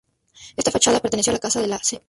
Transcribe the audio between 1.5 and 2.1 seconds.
de la Sta.